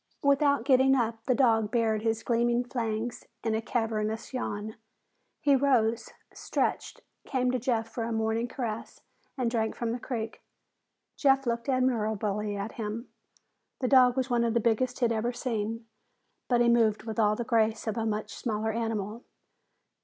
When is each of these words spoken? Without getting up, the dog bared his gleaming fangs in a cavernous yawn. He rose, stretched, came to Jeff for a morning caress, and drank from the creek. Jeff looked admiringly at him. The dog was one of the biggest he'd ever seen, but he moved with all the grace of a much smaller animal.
Without 0.23 0.65
getting 0.65 0.95
up, 0.95 1.23
the 1.27 1.35
dog 1.35 1.69
bared 1.69 2.01
his 2.01 2.23
gleaming 2.23 2.63
fangs 2.63 3.27
in 3.43 3.53
a 3.53 3.61
cavernous 3.61 4.33
yawn. 4.33 4.75
He 5.41 5.55
rose, 5.55 6.09
stretched, 6.33 7.01
came 7.23 7.51
to 7.51 7.59
Jeff 7.59 7.87
for 7.87 8.05
a 8.05 8.11
morning 8.11 8.47
caress, 8.47 9.01
and 9.37 9.51
drank 9.51 9.75
from 9.75 9.91
the 9.91 9.99
creek. 9.99 10.41
Jeff 11.17 11.45
looked 11.45 11.69
admiringly 11.69 12.55
at 12.57 12.71
him. 12.81 13.09
The 13.79 13.87
dog 13.87 14.17
was 14.17 14.27
one 14.27 14.43
of 14.43 14.55
the 14.55 14.59
biggest 14.59 15.01
he'd 15.01 15.11
ever 15.11 15.31
seen, 15.31 15.85
but 16.47 16.61
he 16.61 16.67
moved 16.67 17.03
with 17.03 17.19
all 17.19 17.35
the 17.35 17.43
grace 17.43 17.85
of 17.85 17.95
a 17.95 18.03
much 18.03 18.33
smaller 18.33 18.71
animal. 18.71 19.23